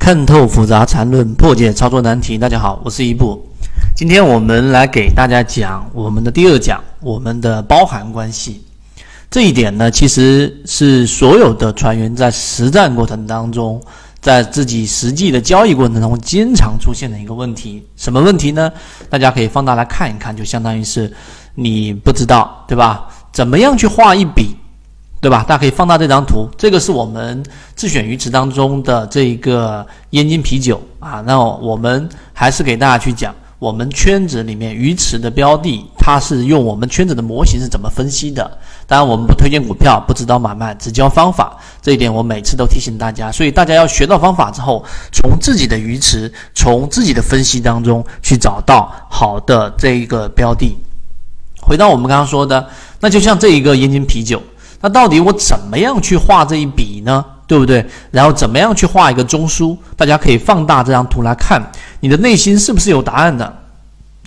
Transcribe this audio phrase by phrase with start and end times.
[0.00, 2.38] 看透复杂缠论，破解操作难题。
[2.38, 3.38] 大家好，我是一步。
[3.94, 8.64] 今天我们来给大家讲我们的第二讲，我们的包含关系。
[9.30, 13.78] 这一点呢，其实是所有的船员在实战过程当中，
[14.22, 17.86] 在自己实际的交易过程当中经常出现的一个问题。
[17.94, 18.72] 什么问题呢？
[19.10, 21.12] 大家可以放大来看一看，就相当于是
[21.54, 23.06] 你不知道，对吧？
[23.32, 24.56] 怎么样去画一笔？
[25.20, 25.44] 对吧？
[25.46, 27.42] 大家可以放大这张图，这个是我们
[27.76, 31.22] 自选鱼池当中的这一个燕京啤酒啊。
[31.26, 38.50] 那我们还是给大家去讲，我们圈子里面鱼池的标的，它是用我们圈子的模型是怎么分析的。
[38.86, 41.54] 当然，我们不推荐股票，不指导买卖，只教方法。
[41.82, 43.30] 这一点我每次都提醒大家。
[43.30, 44.82] 所以大家要学到方法之后，
[45.12, 50.74] 从自己的鱼池，从自己的分析当中去找到好的这一个标的。
[51.60, 52.66] 回到我们刚刚说的，
[53.00, 54.42] 那就像这一个燕京啤酒。
[54.80, 57.24] 那到底我怎么样去画这一笔呢？
[57.46, 57.84] 对不对？
[58.12, 59.76] 然后怎么样去画一个中枢？
[59.96, 61.60] 大家可以放大这张图来看，
[61.98, 63.58] 你的内心是不是有答案的？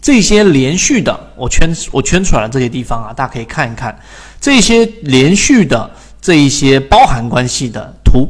[0.00, 3.96] 这些连续的，我圈我圈出来的这些地方啊，大家可以看一看
[4.40, 5.88] 这些连续的
[6.20, 8.28] 这一些包含关系的图。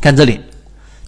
[0.00, 0.40] 看这里，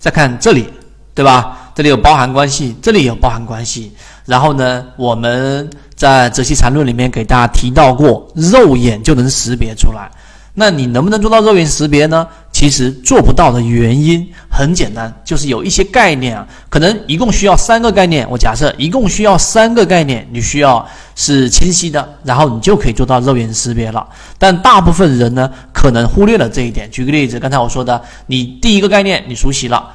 [0.00, 0.66] 再看这里，
[1.14, 1.70] 对吧？
[1.72, 3.92] 这里有包含关系，这里有包含关系。
[4.30, 5.68] 然后呢，我们。
[6.00, 10.10] 在《泽西禅论》里面给大家提到过，肉眼就能识别出来。
[10.54, 12.26] 那你能不能做到肉眼识别呢？
[12.50, 18.26] 其实做不到的原因很简单，就是有一些概念啊，可能一共需要三个概念。
[18.30, 24.08] 我假设一共需要三个概念，你需要是清晰的，然后你就可以做到肉眼识别了。
[24.38, 26.90] 但大部分人呢，可能忽略了这一点。
[26.90, 29.86] 举个例子，刚才我说的，你第一个概念你熟悉了，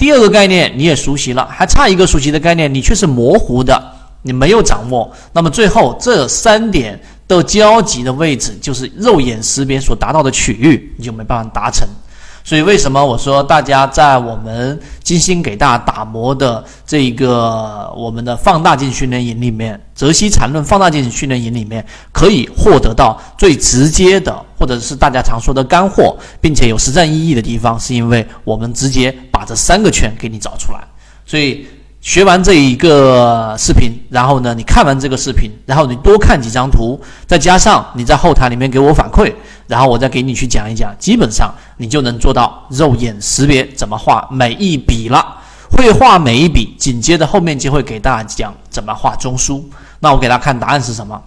[0.00, 3.78] 第二个概念你也熟悉了，还差一个熟悉的概念，你却是模糊的。
[4.22, 6.98] 你没有掌握，那么最后这三点
[7.28, 11.86] 的交集的位置，就是肉眼识别所达到的区域，你就没办法达成。
[12.42, 30.80] 所以为什么我说大家在我们精心给大家打磨的这一个我们的放大镜训练营里面，泽西缠论放大镜训练营里面，可以获得到最直接的，或者是大家常说的干货，并且有实战意义的地方，是因为我们直接把这三个圈给你找出来，
[31.26, 31.66] 所以。
[32.02, 39.30] 学完这一个视频，然后呢，你看完这个视频，然后你多看几张图，再加上你在后台里面给我反馈，
[39.70, 45.36] 然后我再给你去讲一讲，基本上你就能做到肉眼识别怎么画每一笔了。
[45.70, 49.62] 会画每一笔，紧接着后面就会给大家讲怎么画中枢。
[50.00, 51.22] 那我给大家看答案是什么？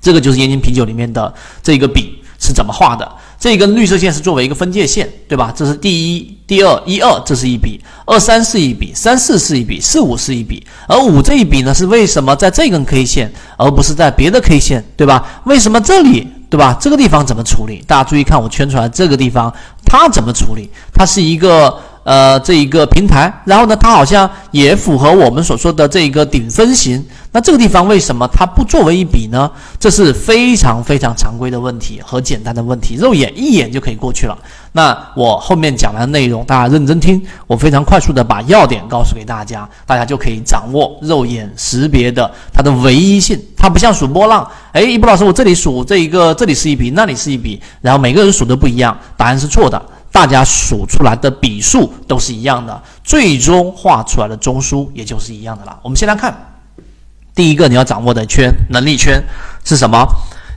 [0.00, 3.10] 这个就是燕京啤酒里面的这个笔是怎么画的。
[3.40, 5.52] 这根绿色线是作为一个分界线，对吧？
[5.54, 15.42] 这是第一、第二，一二，这是一笔，二三是一笔，三四是一笔，四五是一笔，而五这一笔呢，是为什么在这根 K 线，而不是在别的 K 线，对吧？
[15.44, 16.76] 为什么这里，对吧？
[16.80, 17.82] 这个地方怎么处理？
[17.84, 19.52] 大家注意看，我圈出来这个地方，
[19.84, 20.70] 它怎么处理？
[20.92, 21.76] 它是一个。
[22.04, 27.04] 呃，这一个平台，然后呢，它好像也符合我们所说的这一个顶分型。
[27.32, 29.50] 那这个地方为什么它不作为一笔呢？
[29.80, 34.38] 这是非常非常常规的问题和简单的问题，肉眼一眼就可以过去了。
[34.70, 43.40] 那我后面讲的内容，大家认真听，我非常快速的把要点告诉给大家，大家就可以掌握肉眼识别的它的唯一性。
[43.56, 49.80] 它不像数波浪，哎，一波老师，我这里数这一个，这里是一笔，那里是一笔，然后每个人数的不一样，答案是错的。
[50.14, 55.76] 大家数出来的笔数都是一样的，最终画出来的中枢也就是一样的了。
[55.82, 56.32] 我们先来看
[57.34, 59.20] 第一个你要掌握的圈能力圈
[59.64, 60.06] 是什么？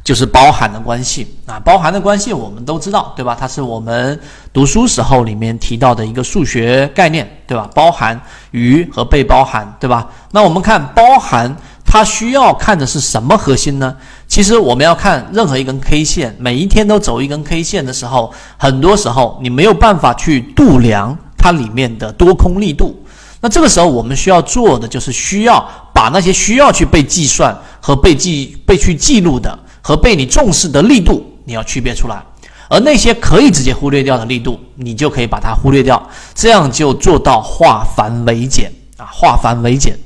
[0.04, 1.60] 就是包含的关系啊。
[1.66, 3.36] 包含的关系我们都知道，对吧？
[3.38, 4.20] 它是我们
[4.54, 7.68] 读书时候里面提到的一个数学概念，对吧？
[7.74, 10.08] 包含与和被包含，对吧？
[10.30, 11.58] 那我们看包含。
[11.90, 13.96] 它需要看的是什么核心呢？
[14.28, 23.02] 其实我们要看任何一根 K 线，每一天都走一根 K 线的时候，很多时候你没有办法去度量它里面的多空力度。
[23.40, 32.22] 那这个时候我们需要做的就是需要把那些需要去被计算和被记被去记录的和被你重视的力度，你要区别出来。
[32.70, 39.98] 而那些可以直接忽略掉的力度，你就可以把它忽略掉，这样就做到化繁为简啊，化繁为简。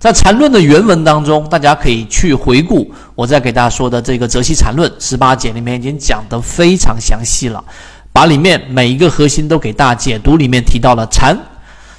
[0.00, 7.62] 在缠论的原文当中，大家可以去回顾我在给大家说的这个泽西缠论十八节里面已经讲得非常详细了，
[8.10, 10.38] 把里面每一个核心都给大家解读。
[10.38, 11.38] 里面提到了缠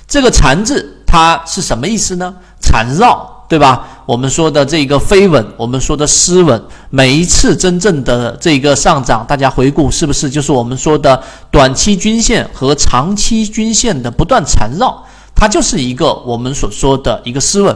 [0.07, 2.33] 这个缠字，它是什么意思呢？
[2.59, 3.87] 缠绕，对吧？
[4.07, 6.59] 我们说的这个飞稳，我们说的失稳，
[6.89, 11.21] 每一次真正的这个上涨，大家回顾是不是就是我们说的
[11.51, 15.05] 短期均线和长期均线的不断缠绕？
[15.41, 17.75] 它就是一个我们所说的一个失稳。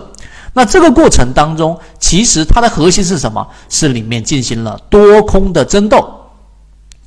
[0.54, 3.44] 那这个过程当中，其实它的核心是什么？
[3.70, 6.08] 是里面进行了多空的争斗，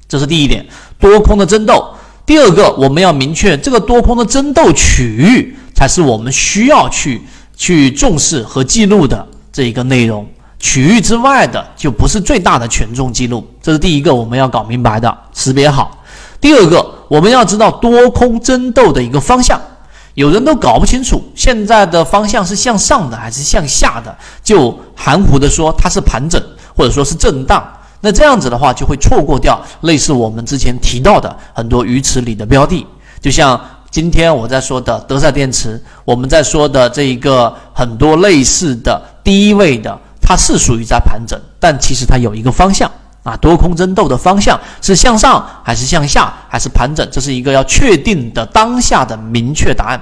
[0.08, 0.66] 这是第一点。
[0.98, 1.94] 多空的争斗，
[2.26, 7.22] 第二个，我们要明确这个多空的争斗区域才是我们需要去
[7.56, 10.26] 去重视和记录的这一个内容。
[10.58, 13.46] 区域之外的就不是最大的权重记录。
[13.62, 16.02] 这是第一个我们要搞明白的，识别好。
[16.40, 19.60] 第二个，我们要知道多空争斗的一个方向。
[20.18, 24.12] 有人都搞不清楚现在的方向是向上的还是向下的，
[24.42, 26.42] 就含糊的说它是盘整
[26.76, 27.64] 或者说是震荡。
[28.00, 32.84] 那这样子的话，就会错过掉类似我们之前提到的很多鱼池里的标的，
[33.20, 33.60] 就像
[33.92, 42.90] 今天我在说的德赛电池，我们在说的这一个很多类似的低位的，它是属于在盘整，但其实它有一个方向
[43.28, 50.00] 啊，多空争斗的方向是向上还是向下还是盘整，这是一个要确定的当下的明确答案。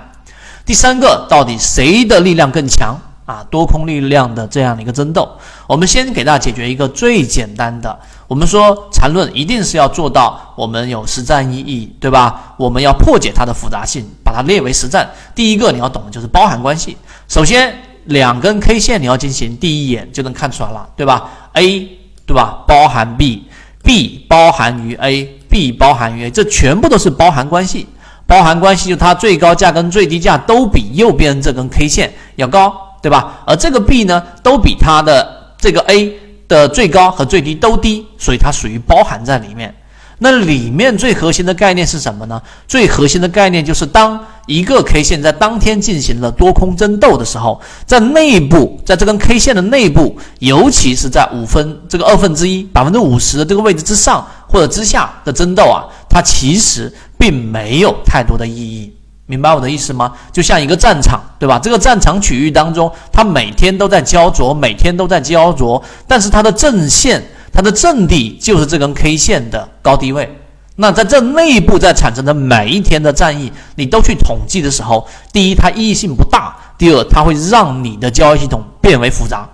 [0.65, 2.97] 第三个，到底谁的力量更强？
[3.25, 5.29] 啊，多空力量的这样的一个争斗，
[5.67, 7.99] 我们先给大家解决一个最简单的。
[8.29, 12.55] 我们说缠论一定是要做到我们有实战意义，对吧？
[12.57, 15.11] 我们要破解它的复杂性，把它列为实战。
[15.35, 16.97] 第一个你要懂的就是包含关系。
[17.27, 21.91] 首先，两根 K 线你要进行第一眼就能看出来了，对吧？A
[22.27, 22.65] 对吧？
[22.67, 27.87] 包含 B，B 包含于 A，B 包含于 A，这全部都是包含关系。
[28.27, 32.83] 包含关系就它最高价跟最低价都比右边这根 K 线要高。
[33.03, 33.41] 对吧？
[33.47, 36.13] 而这个 B 呢，都比它的这个 A
[36.49, 39.73] 的最高和最低都低，所以它属于包含在里面。
[40.19, 42.41] 那里面最核心的概念是什么呢？
[42.67, 58.93] 最核心的概念就是，当一个 K 线在当天进行了多空争斗的时候，在内部，在这根 K 线的内部，尤其是在五分这个二分之一百分之五十的这个位置之上或者之下的争斗啊，它其实并没有太多的意义。
[59.29, 60.13] 明白我的意思吗？
[60.33, 61.59] 就像一个战场，对吧？
[61.59, 67.21] 这个战场区域当中，它每天都在焦灼，每天都在焦灼，但是它的阵线、
[67.57, 70.31] 它的阵地就是这根 K 线的高低位。
[70.75, 79.49] 那在这内部在产生的每一天的战役，你都去统计的时候，第一，它意义性不大；第二，它会让你的交易系统变为复杂。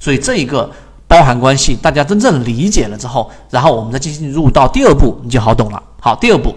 [0.00, 0.68] 所以这一个
[1.06, 5.80] 包含关系，大家真正理解了之后，然后我们再进行入到第二步，你就好懂了。
[6.00, 6.52] 好，第二步。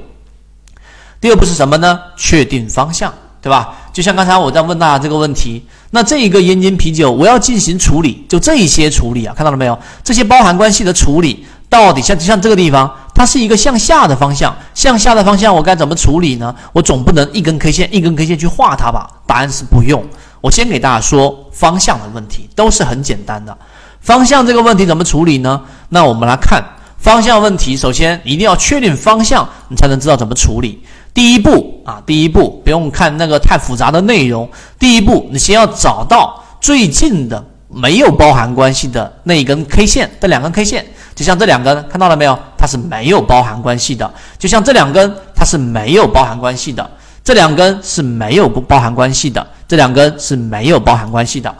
[1.20, 2.00] 第二步是什么呢？
[2.18, 3.74] 确定方向，对吧？
[3.92, 9.78] 就像刚才我在问大家这个问题，那这一个燕京啤酒我要进行处理，就这一些处理啊，看到了没有？
[10.04, 16.56] 这些包含关系的处理，到底像像这个地方，它是一个向下的方向，向下的方向我该怎么处理呢？
[16.72, 19.10] 我总不能一根 K 线一根 K 线去画它吧？
[19.26, 20.04] 答案是不用。
[20.40, 23.58] 我先给大家说方向的问题，都是很简单的。
[24.00, 25.62] 方向这个问题怎么处理呢？
[25.90, 26.64] 那我们来看
[26.98, 30.82] 方向问题，首先一定要确定方向，你才能知道怎么处理。
[31.14, 34.50] 第一步啊，第一步不用看那个太复杂的内容。
[34.80, 42.38] 第一步，你先要找到最近的没有包含关系的那一根 K 线，这两根 K 线，就像这两根，看到了没有？
[42.58, 44.10] 它是没有包含关系的。
[44.38, 46.90] 就像这两根，它是没有包含关系的。
[47.24, 49.46] 这两根是没有不包含关系的。
[49.68, 51.54] 这两根是没有包含关系的，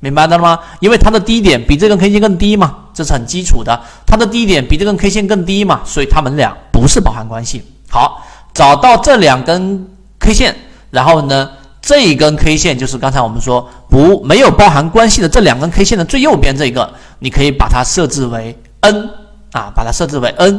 [0.00, 0.58] 明白了吗？
[0.80, 3.80] 因为它的低点比这根 K 线更低嘛，这是很基础的。
[4.04, 7.62] 它的低点比这根 K 线更低嘛，所以它们俩不是包含关系。
[7.88, 8.26] 好。
[8.56, 9.86] 找到这两根
[10.18, 10.56] K 线，
[10.90, 11.50] 然后呢，
[11.82, 19.10] 这一根 K 线就是刚才我们说不没有包含关系的这两根 K 线的最右边这一个，你可以把它设置为 N
[19.52, 20.58] 啊，把它设置为 N，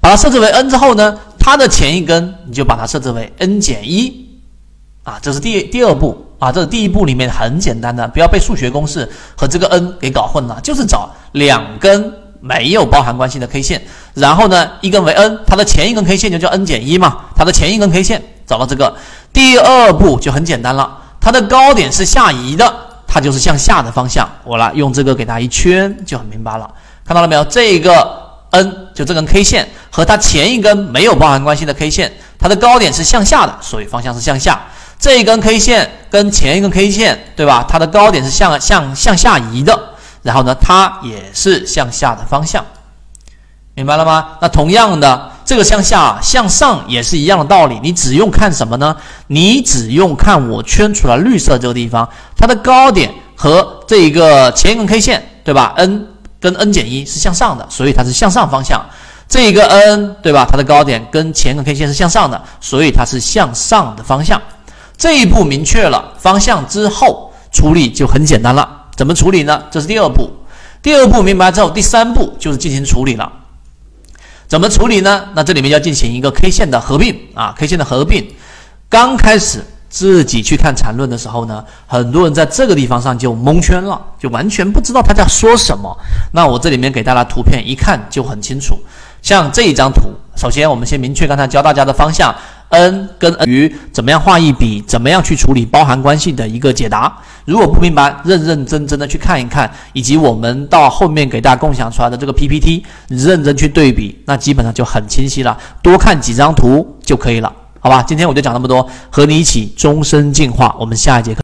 [0.00, 4.40] 把它设置为 N 之后呢，它的前一根你就把它设置为 N 减一
[5.04, 9.06] 啊，这是第第二步啊，这是第一步里面很简单的，不要被数学公式
[9.36, 12.10] 和这个 N 给搞混了，就是找两根。
[12.40, 13.82] 没有包含关系的 K 线，
[14.14, 18.96] 然后呢，一根为 N，它的前一根 K 线就叫 N 减一嘛，它的前一根 K 线找到这个，
[19.32, 22.74] 第二步就很简单了，它的高点是下移的，
[23.06, 26.70] 它就是向下的方向，我来用这个给它一圈就很明白了，
[27.04, 27.44] 看到了没有？
[27.44, 28.20] 这个
[28.50, 34.60] N 就这根 K 线和它前一根没有包含关系的 K 线，它的高点是向下的，所以方向是向下。
[34.98, 37.64] 这一根 K 线跟前一根 K 线，对吧？
[37.68, 39.89] 它的高点是向向向下移的。
[40.22, 42.64] 然后呢，它也是向下的方向，
[43.74, 44.38] 明白了吗？
[44.40, 47.80] 那同样的，这个向下向上也是一样的道理。
[47.82, 48.96] 你只用看什么呢？
[49.28, 56.06] 你只用看我圈出来绿色这个地方，它的高点和这一个前一根 K 线，对吧？N
[56.38, 58.84] 跟 N 减一是向上的，所以它是向上方向。
[59.28, 60.44] 这一个 N 对吧？
[60.50, 64.42] 它的高点跟前一根 K 线是向上的，所以它是向上的方向。
[64.96, 68.79] 这一步明确了方向之后，处理就很简单了。
[69.00, 69.62] 怎么处理呢？
[69.70, 70.30] 这是第二步。
[70.82, 73.32] 第二步明白之后，第三步就是进行处理了。
[74.46, 75.30] 怎么处理呢？
[75.34, 78.28] 那这里面要进行一个 K 线的合并啊，K 线的合并。
[78.90, 85.96] 刚开始自己去看缠论的时候呢，很多人在这个地方上就蒙圈了，就完全不知道他在说什么。
[86.34, 88.78] 那我这里面给大家图片一看就很清楚。
[89.22, 92.34] 像这一张图，首先我们先明确刚才教大家的方向
[92.70, 97.16] ，n 跟 n 于怎么样画一笔，怎么样去处理包含关系的一个解答。
[97.44, 105.56] 如果不明白，认认真真的去看一看，以及我们到后面给大家共享出来的这个 PPT，认真去对比，那基本上就很清晰了。
[105.82, 108.02] 多看几张图就可以了，好吧？
[108.02, 110.74] 今天我就讲那么多，和你一起终身进化。
[110.78, 111.38] 我们下一节课。